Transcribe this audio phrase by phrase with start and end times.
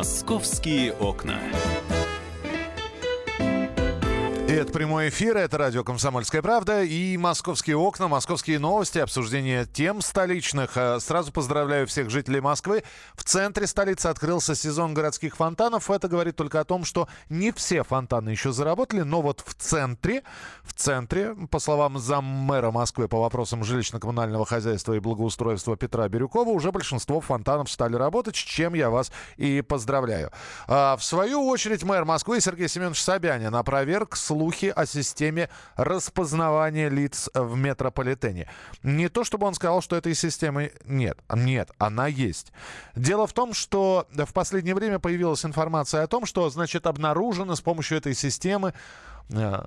[0.00, 1.38] Московские окна.
[4.50, 10.76] Это прямой эфир, это радио «Комсомольская правда» и «Московские окна», «Московские новости», обсуждение тем столичных.
[10.76, 12.82] Э, сразу поздравляю всех жителей Москвы.
[13.14, 15.88] В центре столицы открылся сезон городских фонтанов.
[15.88, 20.24] Это говорит только о том, что не все фонтаны еще заработали, но вот в центре,
[20.64, 26.72] в центре, по словам заммэра Москвы по вопросам жилищно-коммунального хозяйства и благоустройства Петра Бирюкова, уже
[26.72, 30.32] большинство фонтанов стали работать, с чем я вас и поздравляю.
[30.66, 36.88] А в свою очередь мэр Москвы Сергей Семенович Собянин опроверг слух слухи о системе распознавания
[36.88, 38.48] лиц в метрополитене.
[38.82, 41.18] Не то, чтобы он сказал, что этой системы нет.
[41.34, 42.50] Нет, она есть.
[42.96, 47.60] Дело в том, что в последнее время появилась информация о том, что, значит, обнаружено с
[47.60, 48.72] помощью этой системы
[49.28, 49.62] э,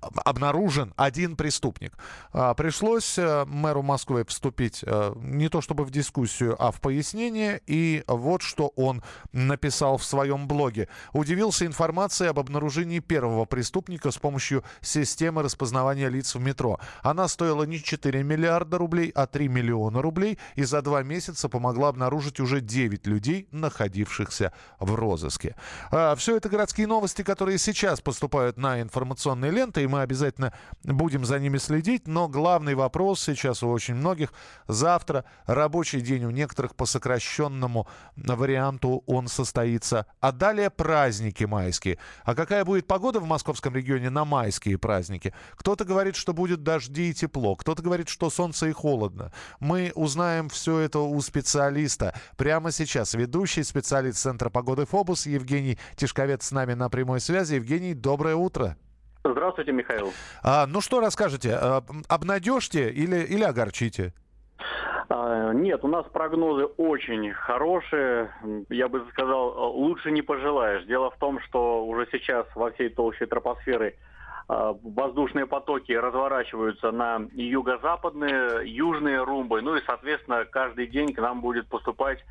[0.00, 1.96] обнаружен один преступник.
[2.32, 7.60] А, пришлось э, мэру Москвы вступить э, не то чтобы в дискуссию, а в пояснение.
[7.66, 9.02] И вот что он
[9.32, 10.88] написал в своем блоге.
[11.12, 16.78] Удивился информацией об обнаружении первого преступника с помощью системы распознавания лиц в метро.
[17.02, 20.38] Она стоила не 4 миллиарда рублей, а 3 миллиона рублей.
[20.54, 25.56] И за два месяца помогла обнаружить уже 9 людей, находившихся в розыске.
[25.90, 30.52] А, Все это городские новости, которые сейчас поступают на информационные ленты и мы обязательно
[30.84, 32.06] будем за ними следить.
[32.06, 34.32] Но главный вопрос сейчас у очень многих.
[34.68, 37.86] Завтра рабочий день у некоторых по сокращенному
[38.16, 40.06] варианту он состоится.
[40.20, 41.98] А далее праздники майские.
[42.24, 45.32] А какая будет погода в московском регионе на майские праздники?
[45.56, 47.56] Кто-то говорит, что будет дожди и тепло.
[47.56, 49.32] Кто-то говорит, что солнце и холодно.
[49.58, 52.14] Мы узнаем все это у специалиста.
[52.36, 57.54] Прямо сейчас ведущий специалист Центра погоды ФОБУС Евгений Тишковец с нами на прямой связи.
[57.54, 58.76] Евгений, доброе утро.
[59.22, 60.12] Здравствуйте, Михаил.
[60.42, 61.54] А, ну что расскажете?
[61.54, 64.14] А, обнадежьте или, или огорчите?
[65.08, 68.32] А, нет, у нас прогнозы очень хорошие.
[68.70, 70.84] Я бы сказал, лучше не пожелаешь.
[70.86, 73.96] Дело в том, что уже сейчас во всей толще тропосферы
[74.48, 79.60] а, воздушные потоки разворачиваются на юго-западные, южные румбы.
[79.60, 82.24] Ну и, соответственно, каждый день к нам будет поступать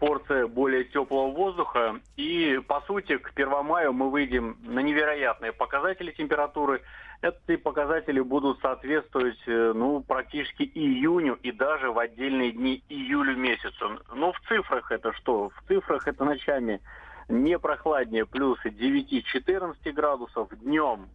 [0.00, 2.00] порция более теплого воздуха.
[2.16, 6.80] И, по сути, к 1 мая мы выйдем на невероятные показатели температуры.
[7.22, 14.00] Эти показатели будут соответствовать э, ну, практически июню и даже в отдельные дни июлю месяцу.
[14.14, 15.50] Ну, в цифрах это что?
[15.50, 16.80] В цифрах это ночами
[17.28, 21.08] не прохладнее, плюс 9-14 градусов, днем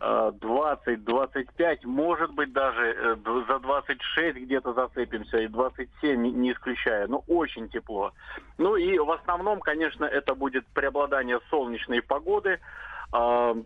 [0.00, 3.16] 20-25, может быть даже э,
[3.48, 8.12] за 26 где-то зацепимся, и 27 не исключая, но очень тепло.
[8.58, 12.60] Ну и в основном, конечно, это будет преобладание солнечной погоды.
[13.12, 13.56] А,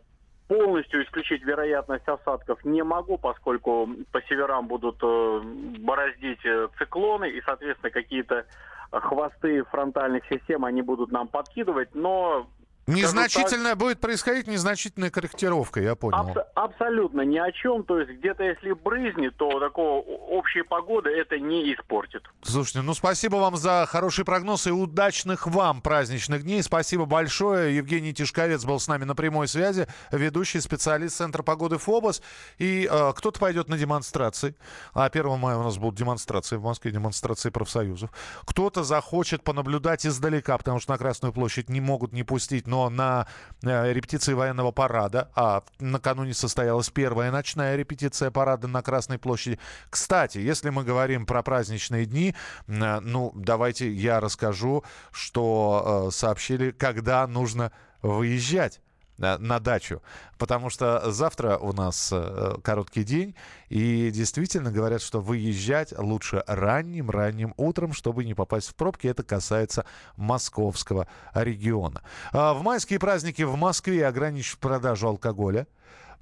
[0.49, 5.41] полностью исключить вероятность осадков не могу, поскольку по северам будут э,
[5.81, 8.47] бороздить э, циклоны и, соответственно, какие-то
[8.91, 12.47] хвосты фронтальных систем они будут нам подкидывать, но
[12.95, 16.19] Незначительная будет происходить незначительная корректировка, я понял.
[16.19, 17.85] Аб- абсолютно ни о чем.
[17.85, 22.23] То есть где-то если брызнет, то такого общей погоды это не испортит.
[22.43, 26.63] Слушайте, ну спасибо вам за хороший прогноз и удачных вам праздничных дней.
[26.63, 27.77] Спасибо большое.
[27.77, 32.23] Евгений Тишковец был с нами на прямой связи, ведущий специалист Центра погоды ФОБОС.
[32.59, 34.57] И э, кто-то пойдет на демонстрации.
[34.93, 38.11] А 1 мая у нас будут демонстрации в Москве, демонстрации профсоюзов.
[38.45, 43.27] Кто-то захочет понаблюдать издалека, потому что на Красную площадь не могут не пустить но на
[43.63, 49.59] э, репетиции военного парада, а накануне состоялась первая ночная репетиция парада на Красной площади.
[49.91, 52.35] Кстати, если мы говорим про праздничные дни,
[52.67, 57.73] э, ну, давайте я расскажу, что э, сообщили, когда нужно
[58.03, 58.81] выезжать
[59.23, 60.03] на дачу.
[60.39, 63.35] Потому что завтра у нас э, короткий день,
[63.69, 69.07] и действительно говорят, что выезжать лучше ранним-ранним утром, чтобы не попасть в пробки.
[69.07, 72.03] Это касается московского региона.
[72.33, 75.67] А в майские праздники в Москве ограничат продажу алкоголя.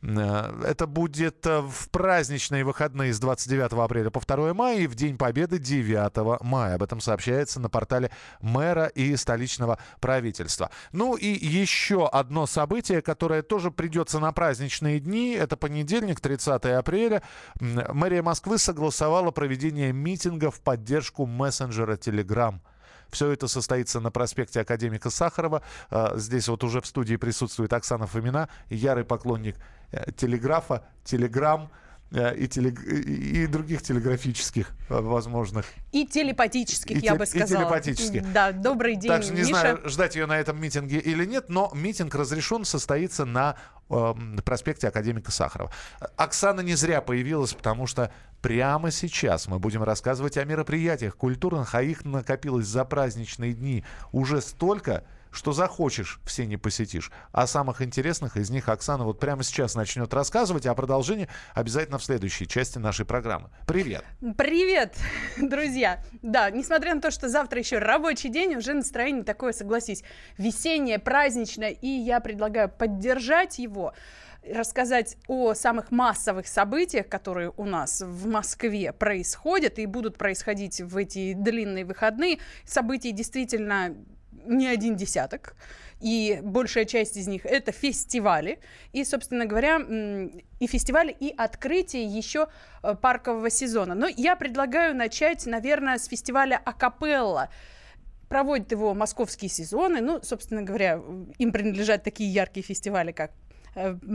[0.02, 4.94] Э, это будет э, в праздничные выходные с 29 апреля по 2 мая и в
[4.94, 6.76] День Победы 9 мая.
[6.76, 8.10] Об этом сообщается на портале
[8.40, 10.70] мэра и столичного правительства.
[10.92, 15.32] Ну и еще одно событие, которое тоже придется на праздничные дни.
[15.32, 17.22] Это понедельник, 30 апреля.
[17.60, 22.60] Мэрия Москвы согласовала проведение митинга в поддержку мессенджера Telegram.
[23.10, 25.62] Все это состоится на проспекте Академика Сахарова.
[25.90, 29.56] А, здесь вот уже в студии присутствует Оксана Фомина, ярый поклонник
[29.92, 31.70] э, телеграфа, телеграмм.
[32.12, 32.82] Э, и, телег...
[32.82, 35.66] и других телеграфических э, возможных.
[35.92, 37.18] И телепатических, и я те...
[37.18, 37.62] бы сказала.
[37.62, 38.32] И телепатических.
[38.32, 39.50] Да, добрый день, Так что не Миша.
[39.50, 43.56] знаю, ждать ее на этом митинге или нет, но митинг разрешен, состоится на
[43.88, 44.14] э,
[44.44, 45.72] проспекте Академика Сахарова.
[46.16, 51.82] Оксана не зря появилась, потому что прямо сейчас мы будем рассказывать о мероприятиях культурных, а
[51.82, 57.10] их накопилось за праздничные дни уже столько, что захочешь, все не посетишь.
[57.32, 62.04] О самых интересных из них Оксана вот прямо сейчас начнет рассказывать, а продолжение обязательно в
[62.04, 63.50] следующей части нашей программы.
[63.66, 64.04] Привет!
[64.36, 64.96] Привет,
[65.36, 66.02] друзья!
[66.22, 70.02] Да, несмотря на то, что завтра еще рабочий день, уже настроение такое, согласись,
[70.38, 73.94] весеннее, праздничное, и я предлагаю поддержать его
[74.42, 80.96] рассказать о самых массовых событиях, которые у нас в Москве происходят и будут происходить в
[80.96, 82.38] эти длинные выходные.
[82.64, 83.94] Событий действительно
[84.46, 85.54] не один десяток,
[86.00, 88.58] и большая часть из них это фестивали,
[88.92, 89.78] и, собственно говоря,
[90.58, 92.48] и фестивали, и открытие еще
[92.82, 93.94] э, паркового сезона.
[93.94, 97.50] Но я предлагаю начать, наверное, с фестиваля Акапелла.
[98.28, 101.02] Проводят его московские сезоны, ну, собственно говоря,
[101.38, 103.32] им принадлежат такие яркие фестивали, как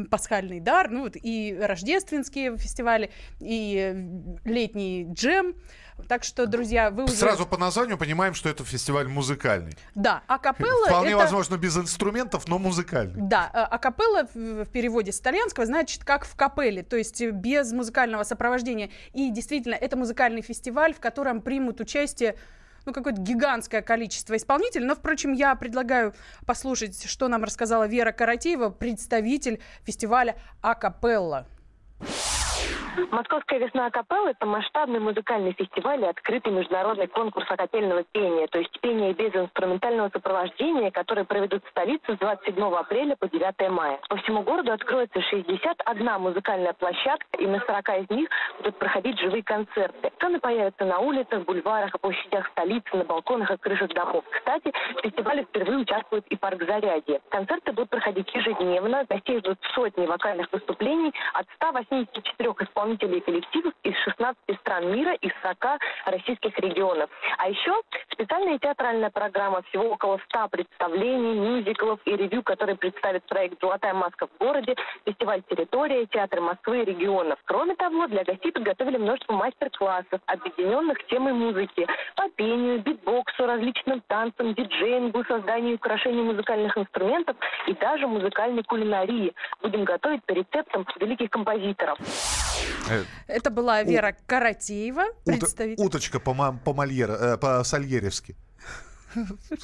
[0.10, 5.56] пасхальный дар, ну вот и рождественские фестивали, и летний джем.
[6.10, 7.14] Так что, друзья, вы уже...
[7.14, 9.74] Сразу по названию понимаем, что это фестиваль музыкальный.
[9.96, 10.86] Да, акапелла...
[10.88, 11.20] Вполне это...
[11.20, 13.22] возможно без инструментов, но музыкальный.
[13.22, 18.24] Да, э, акапелла в переводе с итальянского значит как в капелле, то есть без музыкального
[18.24, 18.90] сопровождения.
[19.14, 22.36] И действительно, это музыкальный фестиваль, в котором примут участие
[22.86, 24.86] ну, какое-то гигантское количество исполнителей.
[24.86, 26.14] Но, впрочем, я предлагаю
[26.46, 31.48] послушать, что нам рассказала Вера Каратеева, представитель фестиваля Акапелла.
[33.12, 38.80] Московская весна капеллы– это масштабный музыкальный фестиваль и открытый международный конкурс акапельного пения, то есть
[38.80, 44.00] пение без инструментального сопровождения, который проведут в столице с 27 апреля по 9 мая.
[44.08, 49.44] По всему городу откроется 61 музыкальная площадка, и на 40 из них будут проходить живые
[49.44, 50.12] концерты.
[50.16, 54.24] Сцены появятся на улицах, бульварах и площадях столицы, на балконах и крышах домов.
[54.32, 57.20] Кстати, в фестивале впервые участвует и парк Зарядье.
[57.30, 63.74] Концерты будут проходить ежедневно, гостей ждут сотни вокальных выступлений от 184 исполнителей исполнителей и коллективов
[63.84, 67.10] из 16 стран мира и 40 российских регионов.
[67.38, 67.74] А еще
[68.12, 74.28] специальная театральная программа, всего около 100 представлений, мюзиклов и ревью, которые представит проект «Золотая маска
[74.28, 77.40] в городе», фестиваль «Территория», театр Москвы и регионов.
[77.46, 84.54] Кроме того, для гостей подготовили множество мастер-классов, объединенных темой музыки, по пению, битбоксу, различным танцам,
[84.54, 87.36] диджеингу, созданию украшений музыкальных инструментов
[87.68, 89.34] и даже музыкальной кулинарии.
[89.62, 91.98] Будем готовить по рецептам великих композиторов.
[92.90, 94.16] Э, Это была Вера.
[94.26, 95.84] Каратеева, представитель...
[95.84, 98.36] Уточка по, э, Сальеревски.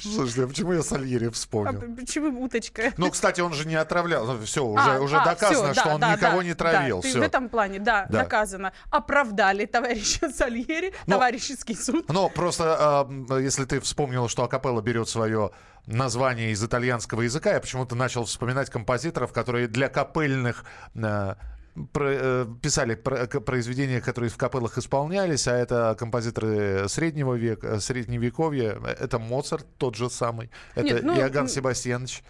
[0.00, 1.78] Слушайте, а почему я Сальери вспомнил?
[1.78, 2.92] А почему уточка?
[2.96, 4.26] Ну, кстати, он же не отравлял.
[4.26, 6.54] Ну, все, уже, а, уже а, доказано, все, что да, он да, никого да, не
[6.54, 7.02] травил.
[7.02, 7.18] Да, все.
[7.18, 8.72] в этом плане, да, да, доказано.
[8.90, 12.08] Оправдали товарища Сальери, но, товарищеский суд.
[12.08, 15.50] Но просто, э, если ты вспомнил, что Акапелла берет свое
[15.86, 20.64] название из итальянского языка, я почему-то начал вспоминать композиторов, которые для капельных
[20.94, 21.34] э,
[21.74, 28.78] писали про, произведения, которые в капеллах исполнялись, а это композиторы среднего века, средневековья.
[29.00, 32.22] Это Моцарт тот же самый, это Нет, ну, Иоганн Себастьянович.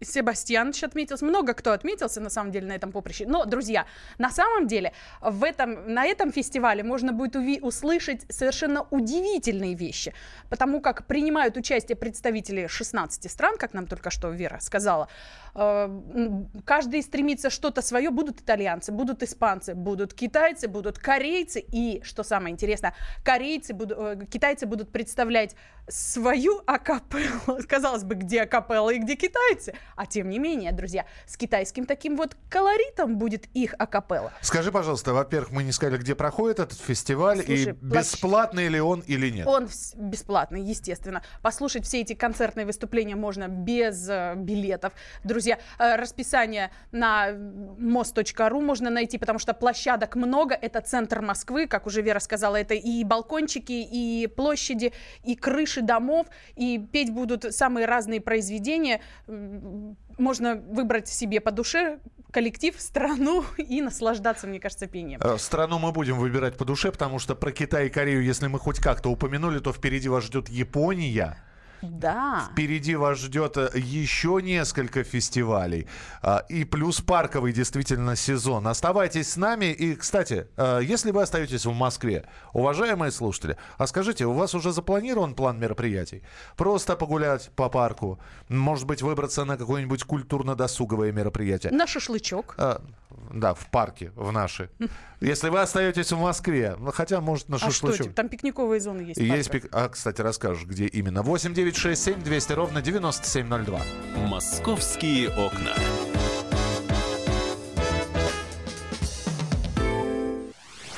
[0.00, 3.26] Себастьянович отметился, много кто отметился на самом деле на этом поприще.
[3.26, 3.86] Но, друзья,
[4.18, 10.14] на самом деле в этом, на этом фестивале можно будет услышать совершенно удивительные вещи,
[10.48, 15.08] потому как принимают участие представители 16 стран, как нам только что Вера сказала.
[15.54, 15.88] Э,
[16.64, 22.52] каждый стремится что-то свое, будут итальянцы, будут испанцы, будут китайцы, будут корейцы и, что самое
[22.52, 22.94] интересное,
[23.24, 25.54] корейцы, будут, э, китайцы будут представлять
[25.88, 27.58] свою акапеллу.
[27.68, 29.73] Казалось бы, где акапелла и где китайцы?
[29.96, 34.32] А тем не менее, друзья, с китайским таким вот колоритом будет их акапелла.
[34.40, 39.00] Скажи, пожалуйста, во-первых, мы не сказали, где проходит этот фестиваль Слушай, и бесплатный ли он
[39.00, 39.46] или нет?
[39.46, 41.22] Он бесплатный, естественно.
[41.42, 44.92] Послушать все эти концертные выступления можно без э, билетов.
[45.24, 50.54] Друзья, э, расписание на мост.ру можно найти, потому что площадок много.
[50.54, 54.92] Это центр Москвы, как уже Вера сказала, это и балкончики, и площади,
[55.24, 56.26] и крыши домов,
[56.56, 59.00] и петь будут самые разные произведения
[60.18, 61.98] можно выбрать себе по душе
[62.30, 65.20] коллектив, страну и наслаждаться, мне кажется, пением.
[65.22, 68.58] Э, страну мы будем выбирать по душе, потому что про Китай и Корею, если мы
[68.58, 71.36] хоть как-то упомянули, то впереди вас ждет Япония.
[71.90, 72.48] Да.
[72.52, 75.86] Впереди вас ждет э, еще несколько фестивалей.
[76.22, 78.66] А, И плюс парковый действительно сезон.
[78.66, 79.66] Оставайтесь с нами.
[79.66, 84.72] И, кстати, э, если вы остаетесь в Москве, уважаемые слушатели, а скажите, у вас уже
[84.72, 86.22] запланирован план мероприятий?
[86.56, 91.72] Просто погулять по парку, может быть, выбраться на какое-нибудь культурно-досуговое мероприятие.
[91.72, 92.54] На шашлычок.
[93.32, 94.70] Да, в парке, в наши.
[95.20, 98.02] Если вы остаетесь в Москве, ну, хотя, может, на А что, шашлычок.
[98.06, 99.20] типа, там пикниковые зоны есть.
[99.20, 99.66] Есть пик...
[99.72, 101.22] А, кстати, расскажешь, где именно.
[101.22, 103.80] 8 9 6 7 200 ровно 9702.
[104.26, 105.72] «Московские окна».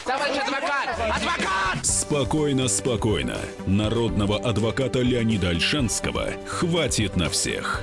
[0.05, 0.89] Товарищ адвокат!
[1.17, 1.85] Адвокат!
[1.87, 3.37] Спокойно, спокойно.
[3.67, 7.83] Народного адвоката Леонида Альшанского хватит на всех.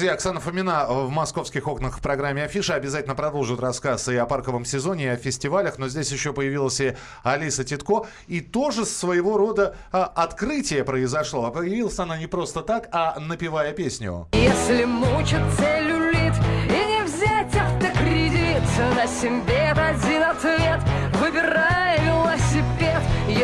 [0.00, 4.64] Друзья, Оксана Фомина в московских окнах в программе Афиша обязательно продолжит рассказ и о парковом
[4.64, 5.76] сезоне, и о фестивалях.
[5.76, 8.06] Но здесь еще появилась и Алиса Титко.
[8.26, 11.44] И тоже своего рода а, открытие произошло.
[11.44, 14.26] А появилась она не просто так, а напевая песню.
[14.32, 16.34] Если мучит целлюлит
[16.66, 18.62] и не взять автокредит,
[18.96, 20.80] на себе один ответ,
[21.20, 21.79] выбирай.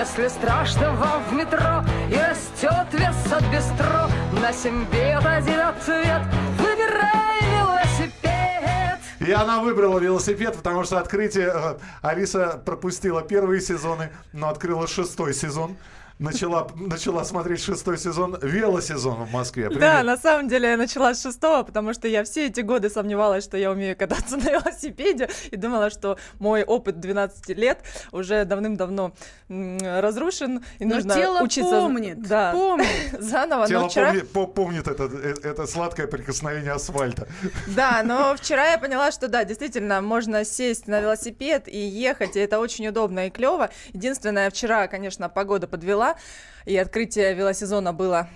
[0.07, 4.09] Если страшно вам в метро и растет вес от бистро,
[4.41, 6.23] на себе один ответ,
[6.59, 9.01] выбирай велосипед.
[9.19, 11.51] И она выбрала велосипед, потому что открытие...
[11.53, 15.77] э, Алиса пропустила первые сезоны, но открыла шестой сезон.
[16.19, 19.65] Начала, начала смотреть шестой сезон, велосезон в Москве.
[19.69, 20.05] Да, Привет.
[20.05, 23.59] на самом деле я начала с шестого, потому что я все эти годы сомневалась, что
[23.59, 27.81] я умею кататься на велосипеде, и думала, что мой опыт 12 лет
[28.13, 29.13] уже давным-давно
[29.51, 32.87] разрушен, и Но нужно тело учиться помнит, да, помнит.
[33.19, 33.67] заново.
[33.67, 34.13] Тело но вчера...
[34.13, 37.29] помни- по- помнит это, э, это сладкое прикосновение асфальта.
[37.69, 42.41] Да, но вчера я поняла, что да, действительно, можно сесть на велосипед и ехать, и
[42.41, 43.69] это очень удобно и клево.
[43.93, 46.06] Единственное, вчера, конечно, погода подвела,
[46.67, 48.29] и открытие велосезона было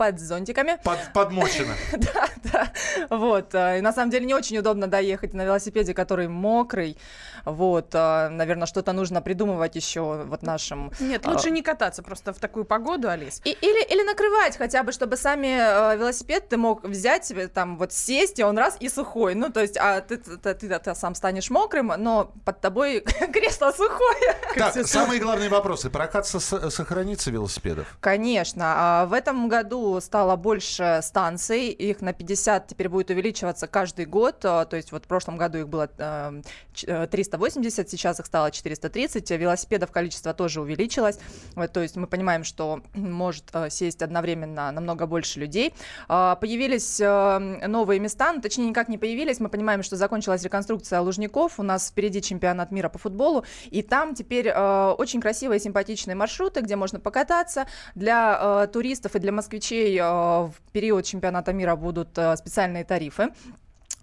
[0.00, 0.78] под зонтиками.
[0.82, 1.74] Под, подмочено.
[1.92, 2.72] Да, да.
[3.10, 3.54] Вот.
[3.54, 6.96] а, И на самом деле не очень удобно, да, ехать на велосипеде, который мокрый.
[7.44, 7.92] Вот.
[7.92, 10.90] Наверное, что-то нужно придумывать еще вот нашим.
[11.00, 13.42] Нет, а, лучше не кататься просто в такую погоду, Алис.
[13.44, 17.76] И- или, или накрывать хотя бы, чтобы сами э, велосипед ты мог взять себе там
[17.76, 19.34] вот сесть, и он раз и сухой.
[19.34, 23.00] Ну, то есть, а ты, ты, ты- ты- ты сам станешь мокрым, но под тобой
[23.34, 24.34] кресло сухое.
[24.56, 25.90] Так, самые главные вопросы.
[25.90, 27.86] Прокат со- сохранится велосипедов?
[28.00, 28.64] Конечно.
[28.76, 31.68] а В этом году стало больше станций.
[31.70, 34.44] Их на 50 теперь будет увеличиваться каждый год.
[34.44, 36.42] а, То есть вот в прошлом году их было э,
[36.72, 39.28] ч- э, 380, сейчас их стало 430.
[39.30, 41.18] Велосипедов количество тоже увеличилось.
[41.56, 45.74] Вот, То есть мы понимаем, что может э, сесть одновременно намного больше людей.
[46.08, 49.40] А, Появились э, новые места, ну, точнее никак не появились.
[49.40, 51.58] Мы понимаем, что закончилась реконструкция Лужников.
[51.58, 53.44] У нас впереди чемпионат мира по футболу.
[53.70, 57.66] И там теперь э, очень красивые, симпатичные маршруты, где можно покататься.
[57.94, 63.28] Для э, туристов и для москвичей э, в период чемпионата мира будут э, специальные тарифы.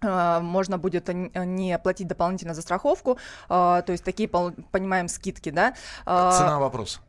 [0.02, 3.18] Э, Можно будет не платить дополнительно за страховку,
[3.48, 5.74] то есть такие, понимаем, скидки, да.
[6.06, 7.00] Цена вопроса.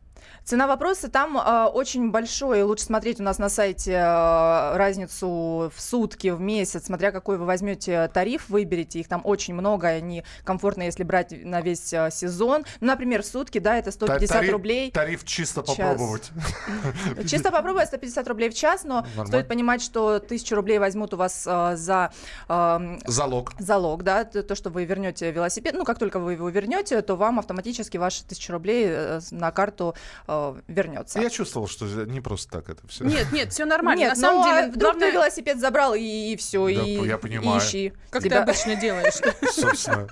[0.43, 2.63] Цена вопроса там э, очень большой.
[2.63, 7.45] Лучше смотреть у нас на сайте э, разницу в сутки, в месяц, смотря какой вы
[7.45, 8.99] возьмете тариф, выберете.
[8.99, 12.63] Их там очень много, они комфортно, если брать на весь э, сезон.
[12.79, 14.91] Ну, например, в сутки, да, это 150 Тариф- рублей.
[14.91, 15.75] Тариф чисто Час.
[15.77, 16.31] попробовать.
[17.29, 19.27] Чисто попробовать 150 рублей в час, но Нормально.
[19.27, 22.11] стоит понимать, что 1000 рублей возьмут у вас э, за
[22.47, 23.53] э, Залог.
[23.59, 25.75] залог, да, то, что вы вернете велосипед.
[25.77, 29.95] Ну, как только вы его вернете, то вам автоматически ваши 1000 рублей э, на карту
[30.27, 31.19] э, вернется.
[31.19, 33.03] Я чувствовал, что не просто так это все.
[33.03, 33.99] Нет, нет, все нормально.
[33.99, 37.07] Нет, На самом ну, а деле, вдруг главное, ты велосипед забрал и, все, Да, и,
[37.07, 37.59] я и понимаю.
[37.59, 37.93] ищи.
[38.09, 38.43] как ты себя.
[38.43, 39.15] обычно делаешь.
[39.51, 40.07] Собственно.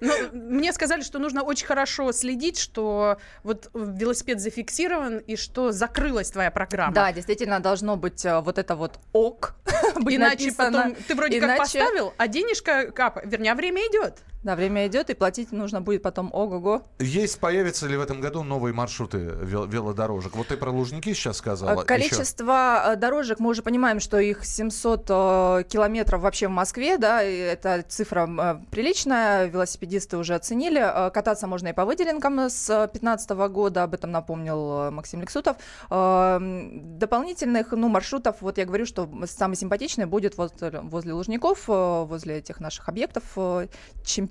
[0.00, 6.30] Ну, мне сказали, что нужно очень хорошо следить, что вот велосипед зафиксирован и что закрылась
[6.30, 6.94] твоя программа.
[6.94, 9.54] Да, действительно, должно быть э, вот это вот ок.
[9.96, 13.30] Иначе потом ты вроде как поставил, а денежка капает.
[13.30, 14.18] Вернее, время идет.
[14.44, 16.82] Да, время идет, и платить нужно будет потом ого-го.
[16.98, 20.36] Есть, появятся ли в этом году новые маршруты вел- велодорожек?
[20.36, 21.80] Вот ты про Лужники сейчас сказала.
[21.80, 26.98] А Количество э, дорожек, мы уже понимаем, что их 700 э, километров вообще в Москве,
[26.98, 30.78] да, и это цифра э, приличная, велосипедисты уже оценили.
[30.80, 35.56] Э, Кататься можно и по выделенкам с 2015 года, об этом напомнил э, Максим Лексутов.
[35.90, 42.04] Э, Дополнительных, ну, маршрутов, вот я говорю, что самый симпатичный будет возле, возле Лужников, э,
[42.04, 43.68] возле этих наших объектов э,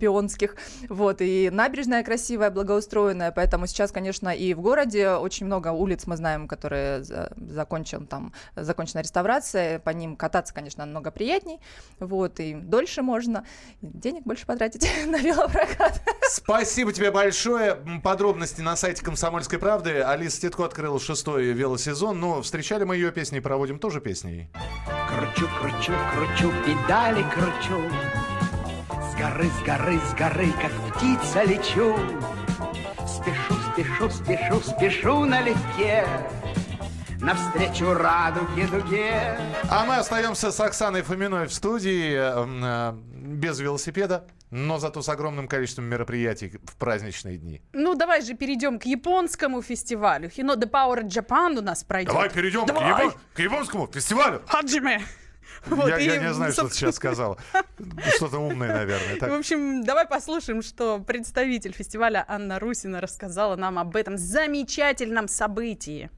[0.04, 0.56] чемпионских.
[0.90, 6.18] Вот, и набережная красивая, благоустроенная, поэтому сейчас, конечно, и в городе очень много улиц мы
[6.18, 7.04] знаем, которые
[7.36, 11.60] закончен, там, закончена реставрация, по ним кататься, конечно, намного приятней,
[12.00, 13.46] вот, и дольше можно,
[13.82, 16.02] денег больше потратить на велопрокат.
[16.30, 17.78] Спасибо тебе большое.
[18.04, 20.02] Подробности на сайте «Комсомольской правды».
[20.02, 24.50] Алиса Титко открыла шестой велосезон, но встречали мы ее песни и проводим тоже песней.
[25.08, 27.82] Кручу, кручу, кручу, педали кручу,
[29.24, 31.98] горы, с горы, с горы, как птица лечу.
[33.08, 36.06] Спешу, спешу, спешу, спешу налегке,
[37.22, 39.38] навстречу радуге дуге.
[39.70, 45.48] А мы остаемся с Оксаной Фоминой в студии э, без велосипеда, но зато с огромным
[45.48, 47.62] количеством мероприятий в праздничные дни.
[47.72, 50.28] Ну, давай же перейдем к японскому фестивалю.
[50.28, 52.12] Hino The Power Japan у нас пройдет.
[52.12, 52.84] Давай перейдем Давай.
[52.84, 53.14] К, япон...
[53.36, 54.42] к японскому фестивалю.
[54.48, 55.02] Хаджиме.
[55.66, 56.52] Вот, я, и, я не знаю, собственно...
[56.52, 57.38] что ты сейчас сказал.
[58.16, 59.18] Что-то умное, наверное.
[59.20, 59.30] Так.
[59.30, 66.10] В общем, давай послушаем, что представитель фестиваля Анна Русина рассказала нам об этом замечательном событии.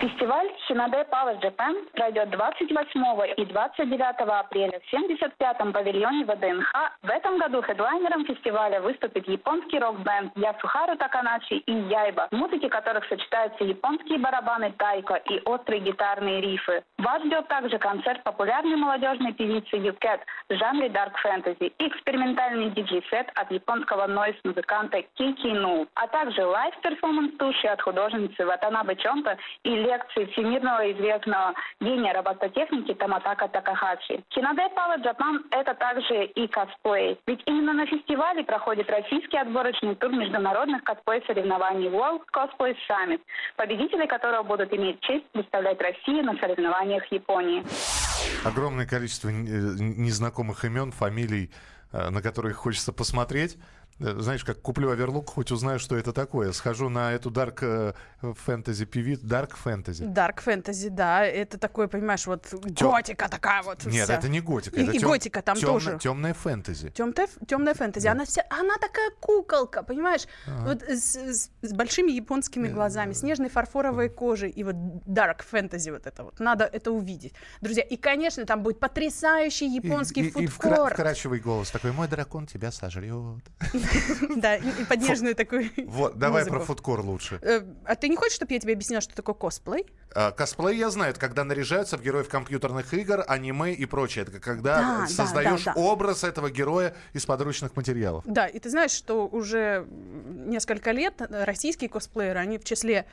[0.00, 6.72] Фестиваль Синаде Power Japan пройдет 28 и 29 апреля в 75-м павильоне ВДНХ.
[7.02, 13.08] В этом году хедлайнером фестиваля выступит японский рок-бенд Ясухару Таканаши и Яйба, в музыке которых
[13.08, 16.84] сочетаются японские барабаны тайко и острые гитарные рифы.
[16.98, 23.32] Вас ждет также концерт популярной молодежной певицы Юкет в жанре Dark Fantasy и экспериментальный диджей-сет
[23.34, 30.26] от японского нойс-музыканта Кики Ну, а также лайв-перформанс туши от художницы Ватанабе Чонта и лекции
[30.32, 34.22] всемирного известного гения робототехники Таматака Такахачи.
[34.32, 37.18] Hinode Power Japan– это также и косплей.
[37.26, 43.20] Ведь именно на фестивале проходит российский отборочный тур международных косплей-соревнований World Cosplay Summit,
[43.56, 47.64] победители которого будут иметь честь представлять Россию на соревнованиях Японии.
[48.44, 51.50] Огромное количество незнакомых имен, фамилий,
[51.92, 53.56] э, на которые хочется посмотреть.
[54.00, 56.52] Э, знаешь, как куплю оверлук, хоть узнаю, что это такое.
[56.52, 60.04] Схожу на эту dark фэнтези певит, dark фэнтези.
[60.04, 62.90] Dark фэнтези, да, это такое, понимаешь, вот Тем...
[62.90, 63.84] готика такая вот.
[63.86, 64.14] Нет, вся.
[64.14, 65.08] это не готика, и, это и тем...
[65.08, 65.98] готика там темная, тоже.
[66.00, 66.90] Темная фэнтези.
[66.90, 68.12] Темная, темная фэнтези, да.
[68.12, 70.68] она вся, она такая куколка, понимаешь, ага.
[70.68, 74.76] вот с, с, с большими японскими глазами, с нежной фарфоровой кожей и вот
[75.06, 77.82] dark фэнтези вот это вот, надо это увидеть, друзья.
[77.82, 80.42] И, конечно, там будет потрясающий японский и, фудкорт.
[80.42, 83.08] И, и вкра- вкрадчивый голос такой, мой дракон тебя сожрет.
[84.36, 87.38] Да, под нежную такую Вот, давай про фудкор лучше.
[87.42, 89.86] Э, а ты не хочешь, чтобы я тебе объясняла, что такое косплей?
[90.14, 94.24] А, косплей я знаю, это когда наряжаются в героев компьютерных игр, аниме и прочее.
[94.28, 98.24] Это когда создаешь образ этого героя из подручных материалов.
[98.26, 103.06] Да, и ты знаешь, что уже несколько лет российские косплееры, они в числе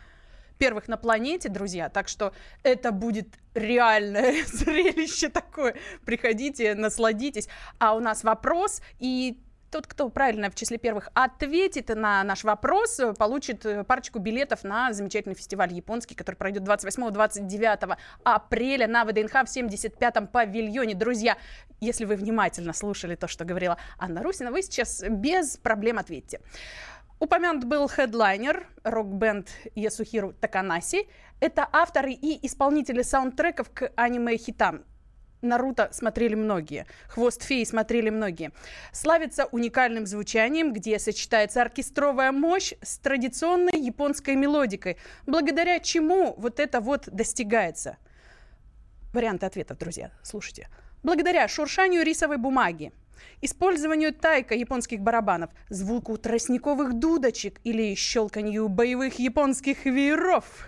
[0.58, 1.90] первых на планете, друзья.
[1.90, 2.34] Так что
[2.64, 5.76] это будет реальное зрелище такое.
[6.06, 7.48] Приходите, насладитесь.
[7.80, 9.38] А у нас вопрос, и
[9.76, 14.94] тот, кто правильно в числе первых ответит на наш вопрос, получит э, парочку билетов на
[14.94, 20.96] замечательный фестиваль японский, который пройдет 28-29 апреля на ВДНХ в 75-м павильоне.
[20.96, 21.38] Друзья,
[21.82, 26.40] если вы внимательно слушали то, что говорила Анна Русина, вы сейчас без проблем ответите.
[27.20, 31.10] Упомянут был хедлайнер, рок-бенд Ясухиру Таканаси.
[31.42, 34.86] Это авторы и исполнители саундтреков к аниме-хитам.
[35.46, 38.52] Наруто смотрели многие, Хвост феи смотрели многие.
[38.92, 46.82] Славится уникальным звучанием, где сочетается оркестровая мощь с традиционной японской мелодикой, благодаря чему вот это
[46.82, 47.98] вот достигается.
[49.14, 50.68] Варианты ответов, друзья, слушайте.
[51.04, 52.92] Благодаря шуршанию рисовой бумаги,
[53.42, 60.68] использованию тайка японских барабанов, звуку тростниковых дудочек или щелканью боевых японских вееров.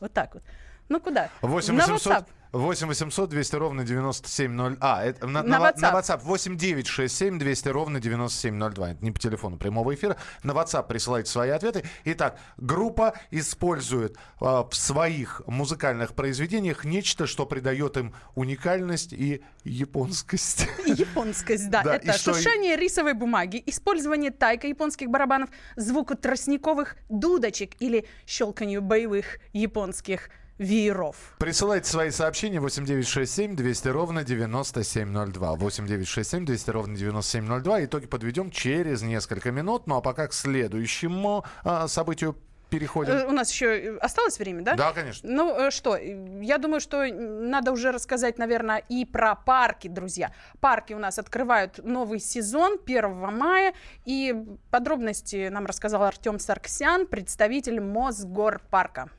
[0.00, 0.42] Вот так вот.
[0.88, 1.30] Ну куда?
[1.42, 2.26] 8 На WhatsApp.
[2.52, 4.76] 8 800 200 ровно 9702.
[4.80, 5.80] А, это на, на, WhatsApp.
[5.80, 8.90] на WhatsApp 8 967 200 ровно 9702.
[8.90, 10.16] Это не по телефону прямого эфира.
[10.42, 11.84] На WhatsApp присылайте свои ответы.
[12.04, 20.68] Итак, группа использует э, в своих музыкальных произведениях нечто, что придает им уникальность и японскость.
[20.86, 21.82] Японскость, да.
[21.84, 22.82] да это шуршание что...
[22.82, 31.16] рисовой бумаги, использование тайка японских барабанов, звуку тростниковых дудочек или щелканью боевых японских вееров.
[31.38, 35.54] Присылайте свои сообщения 8967 200 ровно 9702.
[35.54, 37.84] 8967 200 ровно 9702.
[37.86, 39.86] Итоги подведем через несколько минут.
[39.86, 42.36] Ну а пока к следующему а, событию
[42.68, 43.12] переходим.
[43.12, 44.74] Э, у нас еще э, осталось время, да?
[44.74, 45.28] Да, конечно.
[45.28, 50.30] Ну э, что, я думаю, что надо уже рассказать, наверное, и про парки, друзья.
[50.60, 53.72] Парки у нас открывают новый сезон 1 мая,
[54.04, 54.34] и
[54.70, 59.10] подробности нам рассказал Артем Сарксян, представитель Мосгорпарка.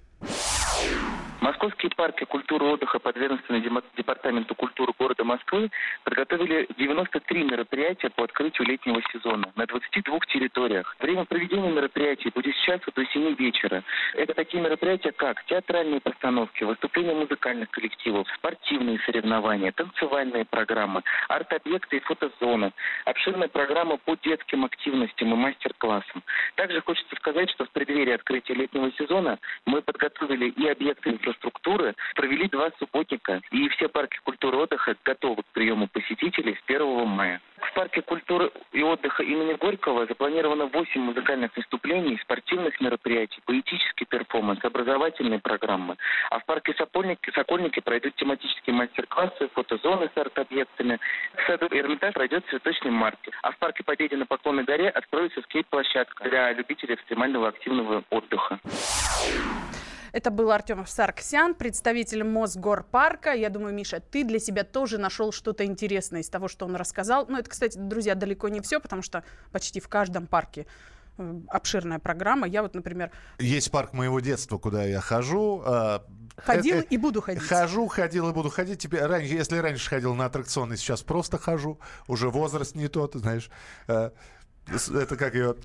[1.41, 3.63] Московские парки культуры отдыха, подведомственные
[3.97, 5.71] Департаменту культуры города Москвы,
[6.03, 10.95] подготовили 93 мероприятия по открытию летнего сезона на 22 территориях.
[10.99, 13.83] Время проведения мероприятий будет с часу до 7 вечера.
[14.13, 22.01] Это такие мероприятия, как театральные постановки, выступления музыкальных коллективов, спортивные соревнования, танцевальные программы, арт-объекты и
[22.01, 22.71] фотозоны,
[23.05, 26.21] обширная программа по детским активностям и мастер-классам.
[26.53, 31.30] Также хочется сказать, что в преддверии открытия летнего сезона мы подготовили и объекты инфраструктуры,
[32.15, 37.07] провели два субботника, и все парки культуры и отдыха готовы к приему посетителей с 1
[37.07, 37.41] мая.
[37.61, 44.63] В парке культуры и отдыха имени Горького запланировано 8 музыкальных выступлений, спортивных мероприятий, поэтический перформанс,
[44.65, 45.95] образовательные программы.
[46.31, 50.99] А в парке Сокольники, Сокольники пройдут тематические мастер-классы, фотозоны с арт-объектами.
[51.35, 53.33] В саду Эрмитаж пройдет цветочный маркет.
[53.43, 58.59] А в парке Победы на Поклонной горе откроется скейт-площадка для любителей экстремального активного отдыха.
[60.11, 63.31] Это был Артем Сарксян, представитель Мосгорпарка.
[63.31, 67.25] Я думаю, Миша, ты для себя тоже нашел что-то интересное из того, что он рассказал.
[67.29, 70.67] Ну, это, кстати, друзья, далеко не все, потому что почти в каждом парке
[71.17, 72.47] э, обширная программа.
[72.47, 75.63] Я вот, например, Есть парк моего детства, куда я хожу.
[75.65, 77.43] а, ходил э, э, и буду ходить.
[77.43, 78.79] Хожу, ходил и буду ходить.
[78.79, 81.79] Теперь, раньше, если раньше ходил на аттракционы, сейчас просто хожу.
[82.07, 83.49] Уже возраст не тот, знаешь.
[83.87, 85.55] Это как ее...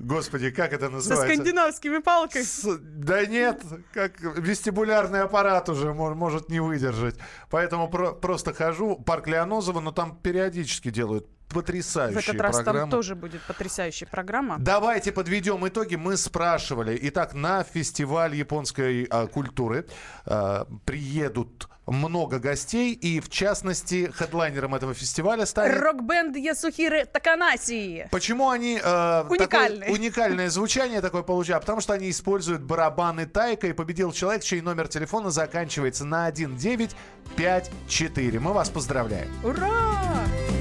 [0.00, 1.34] Господи, как это Со называется?
[1.34, 2.42] скандинавскими палками.
[2.42, 7.16] С- Да нет, как вестибулярный аппарат уже мо- может не выдержать.
[7.48, 8.96] Поэтому про- просто хожу.
[8.96, 12.80] Парк Леонозова, но там периодически делают В потрясающие этот раз программы.
[12.80, 14.56] там тоже будет потрясающая программа.
[14.58, 15.94] Давайте подведем итоги.
[15.94, 16.98] Мы спрашивали.
[17.02, 19.86] Итак, на фестиваль японской а, культуры
[20.26, 25.80] а, приедут много гостей, и в частности хедлайнером этого фестиваля станет...
[25.80, 28.06] Рок-бенд Ясухиры Таканаси.
[28.10, 29.80] Почему они э, Уникальные.
[29.80, 31.62] такое уникальное звучание такое получают?
[31.62, 38.40] Потому что они используют барабаны Тайка, и победил человек, чей номер телефона заканчивается на 1954.
[38.40, 39.28] Мы вас поздравляем.
[39.44, 39.70] Ура!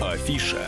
[0.01, 0.67] Афиша.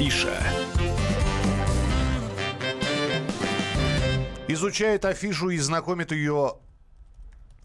[0.00, 0.34] Афиша.
[4.48, 6.54] Изучает афишу и знакомит ее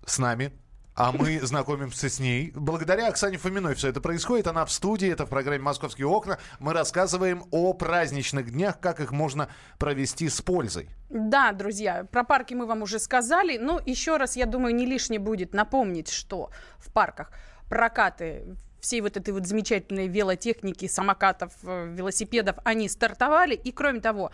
[0.06, 0.52] с нами.
[0.96, 2.52] А мы знакомимся с ней.
[2.54, 4.48] Благодаря Оксане Фоминой все это происходит.
[4.48, 6.38] Она в студии, это в программе «Московские окна».
[6.60, 9.48] Мы рассказываем о праздничных днях, как их можно
[9.80, 10.90] провести с пользой.
[11.08, 13.58] Да, друзья, про парки мы вам уже сказали.
[13.58, 17.32] Но еще раз, я думаю, не лишне будет напомнить, что в парках
[17.70, 23.56] прокаты всей вот этой вот замечательной велотехники, самокатов, э, велосипедов, они стартовали.
[23.56, 24.32] И кроме того,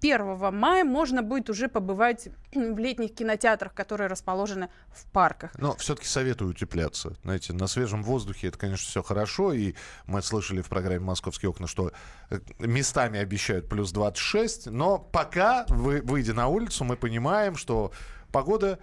[0.00, 5.52] 1 мая можно будет уже побывать в летних кинотеатрах, которые расположены в парках.
[5.58, 7.14] Но все-таки советую утепляться.
[7.22, 9.52] Знаете, на свежем воздухе это, конечно, все хорошо.
[9.52, 9.74] И
[10.06, 11.92] мы слышали в программе «Московские окна», что
[12.30, 14.66] э, местами обещают плюс 26.
[14.66, 17.92] Но пока, вы, выйдя на улицу, мы понимаем, что
[18.32, 18.80] погода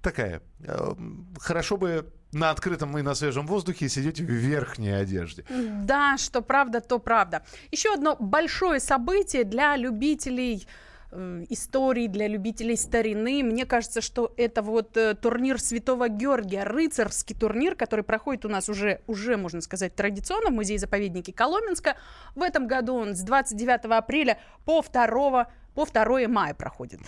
[0.00, 0.42] такая.
[0.64, 0.94] Э,
[1.38, 5.44] Хорошо бы на открытом и на свежем воздухе сидеть в верхней одежде.
[5.84, 7.44] Да, что правда, то правда.
[7.70, 10.66] Еще одно большое событие для любителей
[11.10, 13.42] э, истории, для любителей старины.
[13.42, 18.68] Мне кажется, что это вот э, турнир Святого Георгия, рыцарский турнир, который проходит у нас
[18.70, 21.96] уже, уже, можно сказать, традиционно в музее-заповеднике Коломенска.
[22.34, 27.00] В этом году он с 29 апреля по 2, по 2 мая проходит.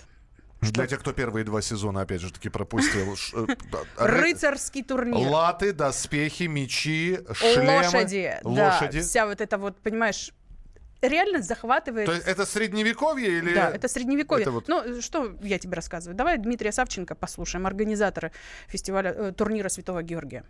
[0.73, 3.15] Для тех, кто первые два сезона, опять же таки, пропустил.
[3.15, 3.37] э,
[3.97, 5.29] ры- Рыцарский турнир.
[5.29, 7.77] Латы, доспехи, мечи, шлемы.
[7.85, 8.99] Лошади, Лошади.
[9.01, 10.31] да, вся вот эта вот, понимаешь,
[11.03, 12.07] реально захватывает.
[12.07, 13.55] То есть это средневековье или...
[13.55, 14.43] Да, это средневековье.
[14.43, 16.17] Это вот- Ну, что я тебе рассказываю?
[16.17, 18.33] Давай Дмитрия Савченко послушаем, организатора
[18.69, 20.45] фестиваля, э, турнира Святого Георгия.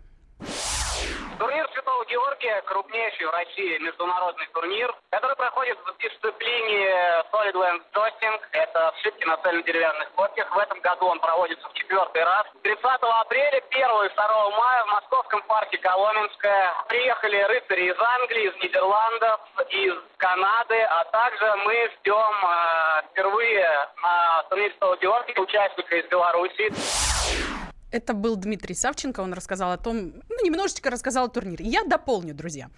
[1.39, 1.64] Турнир
[1.95, 6.89] Святого Георгия– крупнейший в России международный турнир, который проходит в дисциплине
[7.31, 8.39] Solidland Jousting.
[8.51, 10.53] Это вшивки на цельнодеревянных копьях.
[10.53, 12.45] В этом году он проводится в четвертый раз.
[12.63, 18.63] 30 апреля, 1 и 2 мая в московском парке Коломенское приехали рыцари из Англии, из
[18.63, 26.05] Нидерландов, из Канады, а также мы ждем э, впервые на турнире Святого Георгия участника из
[26.07, 27.54] Беларуси.
[27.95, 31.65] Это был Дмитрий Савченко, он рассказал о том, ну, немножечко рассказал о турнире.
[31.65, 32.69] Я дополню, друзья.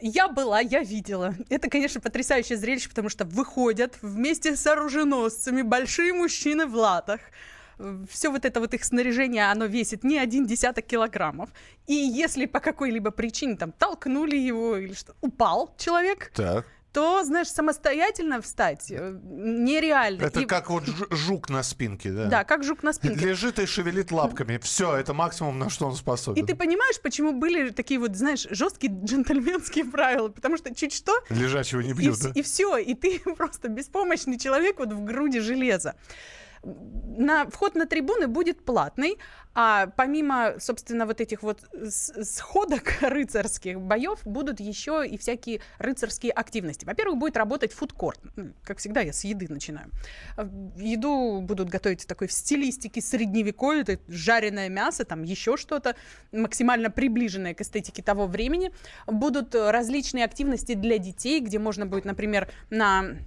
[0.00, 1.34] Я была, я видела.
[1.48, 7.20] Это, конечно, потрясающее зрелище, потому что выходят вместе с оруженосцами большие мужчины в латах.
[8.08, 11.50] Все вот это вот их снаряжение, оно весит не один десяток килограммов.
[11.88, 16.66] И если по какой-либо причине там толкнули его или что, упал человек, Так.
[16.92, 20.22] То, знаешь, самостоятельно встать э, нереально.
[20.24, 22.26] Это И- как вот жу- жук на спинке, да?
[22.26, 23.24] Да, как жук на спинке.
[23.26, 24.58] Лежит и шевелит лапками.
[24.58, 26.42] Все, это максимум, на что он способен.
[26.42, 30.28] И ты понимаешь, почему были такие вот, знаешь, жесткие джентльменские правила?
[30.28, 32.30] Потому что чуть что, Лежачего не и, бьют, вс- да?
[32.34, 35.94] и все, и ты просто беспомощный человек вот в груди железа.
[36.64, 39.18] На, вход на трибуны будет платный,
[39.54, 46.86] а помимо, собственно, вот этих вот сходок рыцарских боев будут еще и всякие рыцарские активности.
[46.86, 48.20] Во-первых, будет работать фудкорт.
[48.64, 49.90] Как всегда, я с еды начинаю.
[50.36, 55.96] А, Еду будут готовить такой в стилистике средневековья, это жареное мясо, там еще что-то,
[56.32, 58.72] максимально приближенное к эстетике того времени.
[59.06, 63.18] Будут э, различные активности для детей, где можно будет, например, на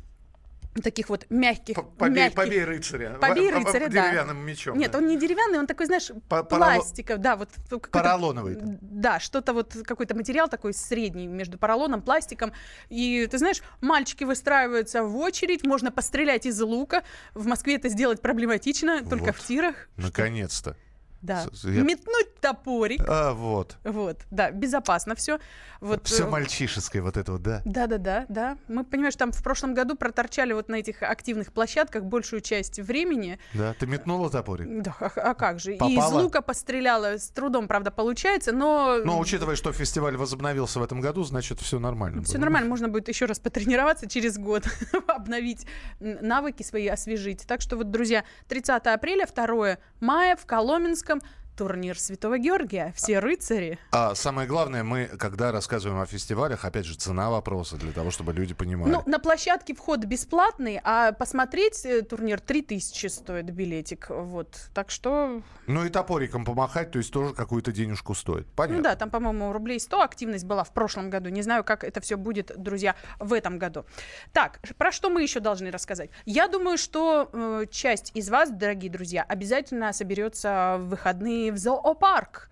[0.81, 1.77] таких вот мягких...
[1.97, 3.11] Побей, мягких- побей рыцаря.
[3.19, 4.07] Побей рыцаря, да.
[4.09, 4.77] Деревянным мечом.
[4.77, 4.97] Нет, да.
[4.97, 7.49] он не деревянный, он такой, знаешь, По- пластиков, да, вот
[7.91, 8.57] Поролоновый.
[8.81, 12.51] Да, что-то вот, какой-то материал такой средний между поролоном, пластиком.
[12.89, 17.03] И, ты знаешь, мальчики выстраиваются в очередь, можно пострелять из лука.
[17.33, 19.35] В Москве это сделать проблематично, только Вот.
[19.35, 19.75] в тирах.
[19.97, 20.75] Наконец-то.
[21.21, 21.45] Да.
[21.63, 23.01] Я- Метнуть топорик.
[23.07, 23.77] А, вот.
[23.83, 25.39] Вот, да, безопасно все.
[25.81, 27.61] Вот, Все э, мальчишеское вот это вот, да.
[27.65, 28.57] да, да, да, да.
[28.67, 33.39] Мы, понимаешь, там в прошлом году проторчали вот на этих активных площадках большую часть времени.
[33.53, 34.83] Да, ты метнула топорик?
[34.83, 35.73] Да, а, а как же?
[35.73, 36.21] И из Попала?
[36.21, 37.17] лука постреляла.
[37.17, 38.99] С трудом, правда, получается, но...
[39.03, 42.21] Но учитывая, что фестиваль возобновился в этом году, значит, все нормально.
[42.21, 42.41] Все было.
[42.41, 44.65] нормально, можно будет еще раз потренироваться через год,
[45.07, 45.65] обновить
[45.99, 47.45] навыки свои, освежить.
[47.47, 51.21] Так что вот, друзья, 30 апреля, 2 мая в Коломенском
[51.55, 52.93] турнир Святого Георгия.
[52.95, 53.79] Все рыцари.
[53.91, 58.33] А самое главное, мы, когда рассказываем о фестивалях, опять же, цена вопроса, для того, чтобы
[58.33, 58.91] люди понимали.
[58.91, 64.07] Ну, на площадке вход бесплатный, а посмотреть э, турнир 3000 стоит билетик.
[64.09, 64.55] Вот.
[64.73, 68.45] Так что, Ну и топориком помахать, то есть тоже какую-то денежку стоит.
[68.55, 68.77] Понятно.
[68.77, 71.29] ну да, там, по-моему, рублей 100 активность была в прошлом году.
[71.29, 73.85] Не знаю, как это все будет, друзья, в этом году.
[74.33, 76.09] Так, про что мы еще должны рассказать?
[76.25, 82.49] Я думаю, что э, часть из вас, дорогие друзья, обязательно соберется в выходные в зоопарк.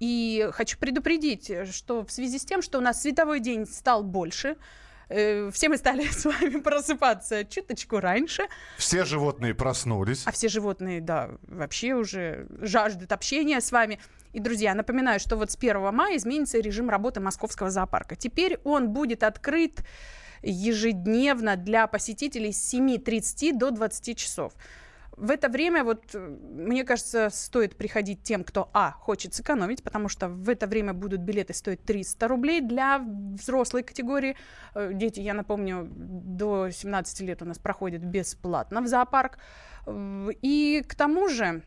[0.00, 4.56] И хочу предупредить, что в связи с тем, что у нас световой день стал больше,
[5.08, 10.26] э, все мы стали с вами просыпаться чуточку раньше, Все животные проснулись.
[10.26, 14.00] а все животные, да, вообще уже жаждут общения с вами.
[14.32, 18.16] И, друзья, напоминаю, что вот с 1 мая изменится режим работы московского зоопарка.
[18.16, 19.84] Теперь он будет открыт
[20.42, 24.52] ежедневно для посетителей с 7.30 до 20 часов.
[25.16, 30.08] В это время, вот, э, мне кажется, стоит приходить тем, кто, а, хочет сэкономить, потому
[30.08, 34.36] что в это время будут билеты стоить 300 рублей для взрослой категории.
[34.74, 39.38] Э, Дети, я напомню, до 17 лет у нас проходят бесплатно в зоопарк.
[39.86, 41.62] Э, И к тому же,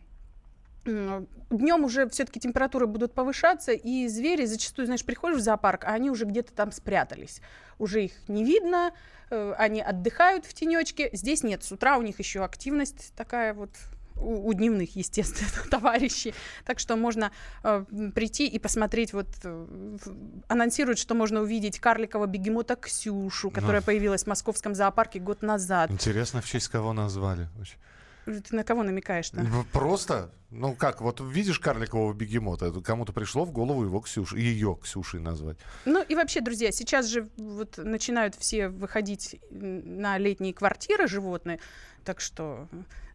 [0.87, 6.09] днем уже все-таки температуры будут повышаться, и звери зачастую, знаешь, приходишь в зоопарк, а они
[6.09, 7.41] уже где-то там спрятались.
[7.79, 8.91] Уже их не видно,
[9.29, 11.09] э, они отдыхают в тенечке.
[11.13, 13.71] Здесь нет, с утра у них еще активность такая вот
[14.19, 16.33] у, у дневных, естественно, товарищей.
[16.65, 17.31] Так что можно
[17.63, 19.97] э, прийти и посмотреть, вот э,
[20.47, 23.85] анонсируют, что можно увидеть карликового бегемота Ксюшу, которая Ну.
[23.85, 25.91] появилась в московском зоопарке год назад.
[25.91, 27.47] Интересно, в честь кого назвали.
[28.25, 29.41] Ты на кого намекаешь-то?
[29.71, 35.19] Просто, ну как, вот видишь карликового бегемота, кому-то пришло в голову его Ксюш, ее Ксюшей
[35.19, 35.57] назвать.
[35.85, 41.59] Ну и вообще, друзья, сейчас же вот начинают все выходить на летние квартиры животные,
[42.05, 42.67] так что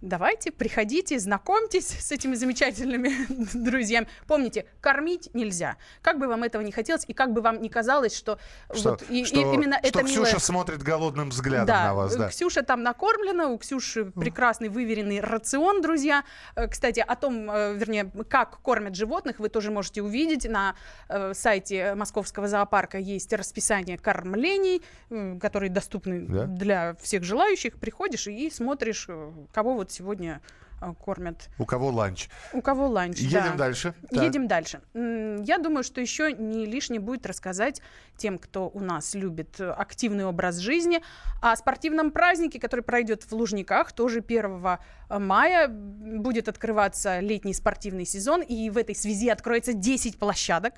[0.02, 3.10] давайте, приходите, знакомьтесь с этими замечательными
[3.64, 4.08] друзьями.
[4.26, 5.76] Помните, кормить нельзя.
[6.02, 8.38] Как бы вам этого не хотелось, и как бы вам не казалось, что,
[8.74, 10.38] Что, вот и, и что- именно что это Ксюша милое...
[10.38, 12.28] смотрит голодным взглядом Да, на вас, да.
[12.28, 16.24] Ксюша там накормлена, у Ксюши прекрасный выверенный рацион, друзья.
[16.56, 20.74] Э, Кстати, о том, э, вернее, как кормят животных, вы тоже можете увидеть на
[21.08, 26.44] э, сайте Московского зоопарка есть расписание кормлений, м, которые доступны Да?
[26.46, 27.74] для всех желающих.
[27.78, 31.48] Приходишь и смотришь, э, кого вот сегодня э, кормят.
[31.58, 32.28] У кого ланч?
[32.52, 33.54] У кого ланч, Едем да.
[33.54, 33.94] дальше.
[34.10, 34.22] Так.
[34.24, 34.80] Едем дальше.
[34.94, 37.80] М, Я думаю, что еще не лишне будет рассказать
[38.16, 41.02] тем, кто у нас любит э, активный образ жизни,
[41.40, 48.42] о спортивном празднике, который пройдет в Лужниках, тоже 1 мая будет открываться летний спортивный сезон,
[48.42, 50.74] и в этой связи откроется 10 площадок.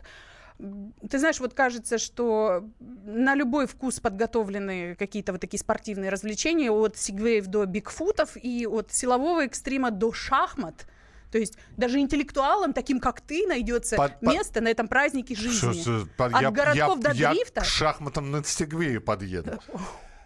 [0.58, 6.96] Ты знаешь, вот кажется, что на любой вкус подготовлены какие-то вот такие спортивные развлечения от
[6.96, 10.86] сигвеев до бигфутов и от силового экстрима до шахмат.
[11.32, 15.80] То есть даже интеллектуалам, таким как ты, найдется Под- под- место на этом празднике жизни.
[15.80, 17.60] Что- под- От я- городков я- до я дрифта.
[17.62, 19.58] к шахматам на Стегвее подъеду.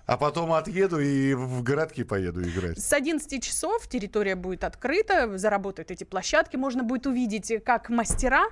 [0.04, 2.78] А потом отъеду и в городки поеду играть.
[2.78, 8.46] С 11 часов территория будет открыта, заработают эти площадки, можно будет увидеть, как мастера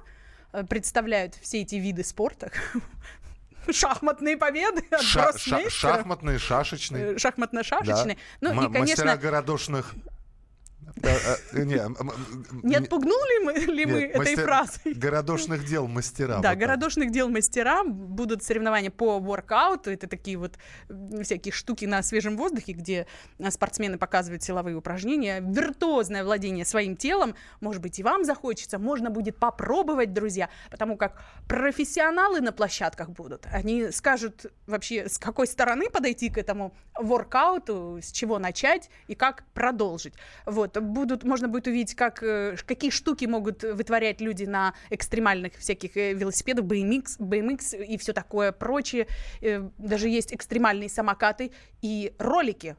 [0.68, 2.50] представляют все эти виды спорта.
[3.70, 7.14] Шахматные победы от Ша- ша- шахматные, шашечные.
[7.14, 8.14] Э, Шахматно-шашечные.
[8.14, 8.20] Да.
[8.40, 9.94] Ну М- и, конечно, Мастера городошных...
[11.02, 14.94] Э, э, не, отпугнул ли мы, этой фразой?
[14.94, 16.38] Городошных дел мастера.
[16.40, 19.90] Да, городошных дел мастера будут соревнования по воркауту.
[19.90, 20.58] Это такие вот
[21.22, 23.06] всякие штуки на свежем воздухе, где
[23.38, 25.40] а, спортсмены показывают силовые упражнения.
[25.40, 27.34] Виртуозное владение своим телом.
[27.60, 28.78] Может быть, и вам захочется.
[28.78, 30.48] Можно будет попробовать, друзья.
[30.70, 33.46] Потому как профессионалы на площадках будут.
[33.52, 39.44] Они скажут вообще, с какой стороны подойти к этому воркауту, с чего начать и как
[39.52, 40.14] продолжить.
[40.46, 40.78] Вот.
[40.86, 46.14] Будут, можно будет увидеть, как, э, какие штуки могут вытворять люди на экстремальных всяких э,
[46.14, 49.06] велосипедах, BMX, BMX и все такое прочее.
[49.42, 51.50] Э, Даже есть экстремальные самокаты
[51.82, 52.76] и ролики.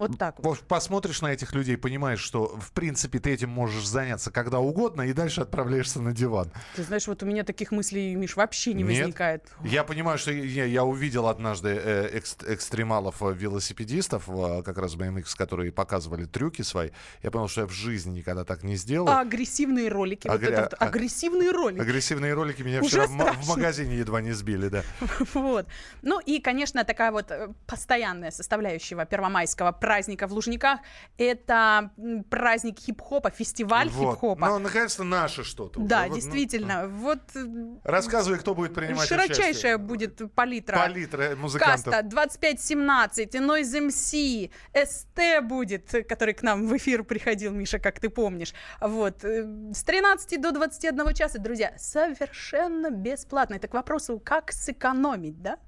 [0.00, 0.46] Вот так вот.
[0.46, 5.02] Вот посмотришь на этих людей, понимаешь, что в принципе ты этим можешь заняться когда угодно,
[5.02, 6.50] и дальше отправляешься на диван.
[6.74, 8.98] Ты знаешь, вот у меня таких мыслей, Миш, вообще не Нет?
[9.00, 9.44] возникает.
[9.62, 14.96] Я понимаю, что я, я увидел однажды э, экс- экстремалов э, велосипедистов, э, как раз
[14.96, 16.90] BMX, которые показывали трюки свои.
[17.22, 19.10] Я понял, что я в жизни никогда так не сделаю.
[19.12, 20.28] А агрессивные ролики.
[20.28, 21.80] вот Агре- это вот а- агрессивные ролики.
[21.82, 24.82] Агрессивные ролики меня Уже вчера в, в магазине едва не сбили, да.
[25.34, 25.66] Вот.
[26.00, 29.89] Ну и, конечно, такая вот э, постоянная составляющая первомайского праздника
[30.28, 30.80] в Лужниках—
[31.18, 31.90] это
[32.30, 34.12] праздник хип-хопа, фестиваль Вот.
[34.14, 34.46] хип-хопа.
[34.48, 35.80] Ну, наконец-то наше что-то.
[35.80, 36.02] Да, уже.
[36.02, 36.88] Вот, ну, действительно.
[36.88, 37.44] Вот э,
[37.84, 39.78] Рассказывай, кто будет принимать широчайшая участие.
[39.78, 40.76] будет палитра.
[40.76, 41.84] Палитра музыкантов.
[41.92, 44.50] Каста 2517, Noise MC,
[44.86, 48.54] СТ будет, который к нам в эфир приходил, Миша, как ты помнишь.
[48.80, 49.24] Вот.
[49.24, 53.54] э, С 13 до 21 часа, друзья, совершенно бесплатно.
[53.54, 55.58] Это к вопросу, как сэкономить, да?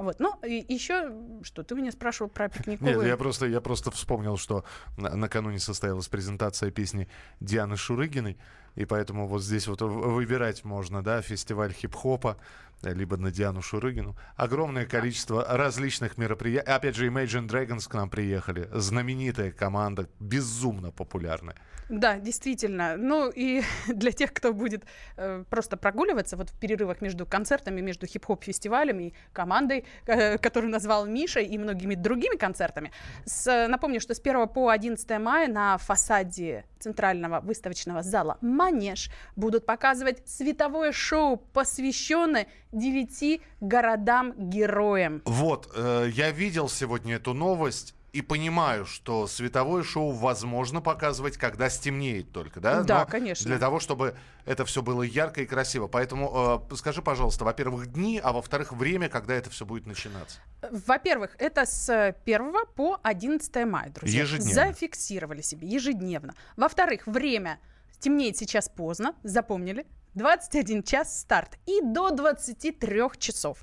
[0.00, 0.18] Вот.
[0.18, 2.96] Ну, и еще, что ты меня спрашивал про пикниковые...
[2.96, 4.64] Нет, я просто, я просто вспомнил, что
[4.96, 7.06] на- накануне состоялась презентация песни
[7.40, 8.38] Дианы Шурыгиной,
[8.80, 12.38] и поэтому вот здесь вот выбирать можно, да, фестиваль хип-хопа,
[12.82, 14.16] э, либо на Диану Шурыгину.
[14.36, 16.70] Огромное количество различных мероприятий.
[16.70, 18.70] Опять же, Imagine Dragons к нам приехали.
[18.72, 21.56] Знаменитая команда, безумно популярная.
[21.90, 22.96] Да, действительно.
[22.96, 24.84] Ну и для тех, кто будет
[25.16, 31.06] э, просто прогуливаться вот в перерывах между концертами, между хип-хоп-фестивалем и командой, э, которую назвал
[31.06, 32.92] Миша, и многими другими концертами.
[33.26, 38.38] С, напомню, что с 1 по 11 мая на фасаде центрального выставочного зала
[38.70, 45.22] «Манеж» будут показывать световое шоу, посвященное девяти городам-героям.
[45.24, 47.94] Вот, э, я видел сегодня эту новость.
[48.12, 52.82] И понимаю, что световое шоу возможно показывать, когда стемнеет только, да?
[52.82, 53.46] Да, Но конечно.
[53.46, 55.86] Для того, чтобы это все было ярко и красиво.
[55.86, 60.40] Поэтому э, скажи, пожалуйста, во-первых, дни, а во-вторых, время, когда это все будет начинаться.
[60.60, 64.22] Во-первых, это с 1 по 11 мая, друзья.
[64.22, 64.54] Ежедневно.
[64.54, 66.34] Зафиксировали себе ежедневно.
[66.56, 67.60] Во-вторых, время
[68.00, 69.86] темнеет сейчас поздно, запомнили.
[70.14, 73.62] 21 час старт и до 23 часов.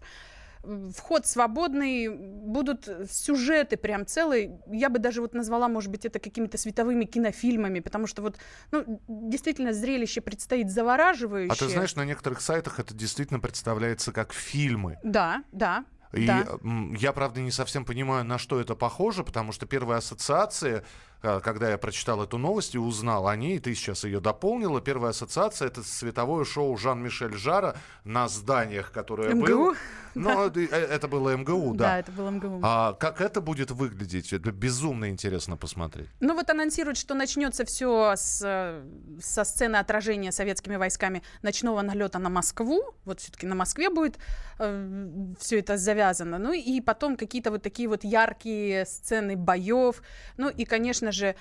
[0.64, 4.60] Вход свободный, будут сюжеты прям целые.
[4.68, 8.38] Я бы даже вот назвала, может быть, это какими-то световыми кинофильмами, потому что вот,
[8.72, 11.54] ну, действительно, зрелище предстоит завораживающее.
[11.54, 14.98] А ты знаешь, на некоторых сайтах это действительно представляется как фильмы.
[15.04, 15.86] Да, да.
[16.14, 16.46] И да.
[16.98, 20.84] я, правда, не совсем понимаю, на что это похоже, потому что первая ассоциация,
[21.22, 25.68] когда я прочитал эту новость и узнал о ней, ты сейчас ее дополнила, первая ассоциация—
[25.68, 29.46] это световое шоу Жан-Мишель Жара на зданиях, которое МГУ?
[29.46, 29.76] было.
[30.20, 31.86] Ну, это, э, это было МГУ, да.
[31.86, 32.60] Да, это было МГУ.
[32.64, 34.34] А как это будет выглядеть?
[34.34, 36.10] Это безумно интересно посмотреть.
[36.20, 38.84] Ну вот анонсируют, что начнется все с, э,
[39.22, 42.96] со сцены отражения советскими войсками ночного налета на Москву.
[43.06, 44.18] Вот все-таки на Москве будет
[44.58, 46.40] все это завязано.
[46.40, 50.02] Ну и потом какие-то вот такие вот яркие сцены боев.
[50.38, 51.36] Ну и, конечно же,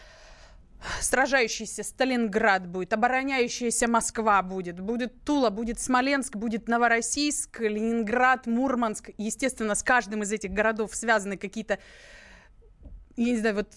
[1.01, 9.11] сражающийся Сталинград будет, обороняющаяся Москва будет, будет Тула, будет Смоленск, будет Новороссийск, Ленинград, Мурманск.
[9.17, 11.79] Естественно, с каждым из этих городов связаны какие-то,
[13.17, 13.69] я не знаю, вот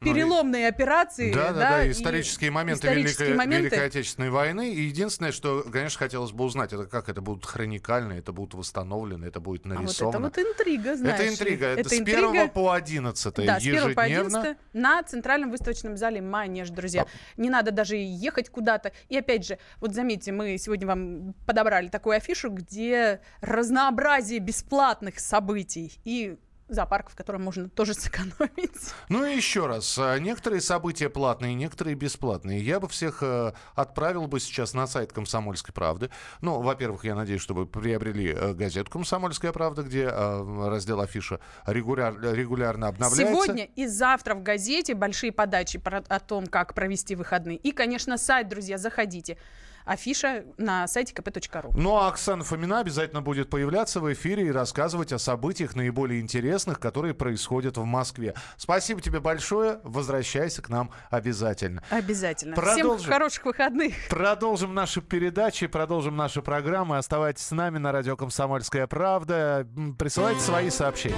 [0.00, 1.32] Ну, и- переломные операции.
[1.32, 3.68] Да, да, да, и исторические моменты, исторические Великой, моменты.
[3.68, 4.72] Великой Отечественной войны.
[4.74, 9.24] И единственное, что, конечно, хотелось бы узнать, это как это будут хроникально, это будут восстановлены,
[9.26, 10.26] это будет А вот нарисовано.
[10.28, 11.20] это вот интрига, знаешь.
[11.20, 11.66] Это интрига.
[11.66, 12.28] Это, с интрига.
[12.28, 14.40] 1 по 11 Да, с 1 по ежедневно.
[14.40, 17.02] 11 на центральном выставочном зале «Манеж», друзья.
[17.02, 18.92] А Не надо даже ехать куда-то.
[19.08, 25.98] И опять же, вот заметьте, мы сегодня вам подобрали такую афишу, где разнообразие бесплатных событий.
[26.04, 26.36] И
[26.68, 28.92] зоопарк, в котором можно тоже сэкономить.
[29.08, 32.60] Ну и еще раз, а, некоторые события платные, некоторые бесплатные.
[32.60, 36.10] Я бы всех э, отправил бы сейчас на сайт «Комсомольской правды».
[36.40, 41.40] Ну, во-первых, я надеюсь, что вы приобрели э, газету «Комсомольская правда», где э, раздел афиша
[41.66, 43.32] регуляр, регулярно обновляется.
[43.32, 47.56] Сегодня и завтра в газете большие подачи про, о том, как провести выходные.
[47.56, 49.38] И, конечно, сайт, друзья, заходите
[49.86, 51.72] афиша на сайте kp.ru.
[51.74, 56.78] Ну а Оксана Фомина обязательно будет появляться в эфире и рассказывать о событиях наиболее интересных,
[56.78, 58.34] которые происходят в Москве.
[58.58, 59.80] Спасибо тебе большое.
[59.84, 61.82] Возвращайся к нам обязательно.
[61.88, 62.56] Обязательно.
[62.56, 63.94] Продолжим, Всем хороших выходных.
[64.10, 66.98] Продолжим наши передачи, продолжим наши программы.
[66.98, 69.66] Оставайтесь с нами на радио «Комсомольская правда».
[69.98, 71.16] Присылайте свои сообщения.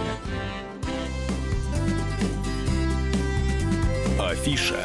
[4.20, 4.84] Афиша.